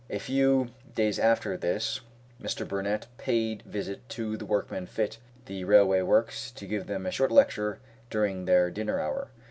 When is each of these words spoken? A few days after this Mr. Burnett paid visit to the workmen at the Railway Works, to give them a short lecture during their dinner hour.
A 0.09 0.17
few 0.17 0.69
days 0.95 1.19
after 1.19 1.55
this 1.55 2.01
Mr. 2.41 2.67
Burnett 2.67 3.05
paid 3.19 3.61
visit 3.67 4.09
to 4.09 4.35
the 4.35 4.47
workmen 4.47 4.89
at 4.97 5.17
the 5.45 5.63
Railway 5.63 6.01
Works, 6.01 6.49
to 6.53 6.65
give 6.65 6.87
them 6.87 7.05
a 7.05 7.11
short 7.11 7.29
lecture 7.29 7.77
during 8.09 8.45
their 8.45 8.71
dinner 8.71 8.99
hour. 8.99 9.29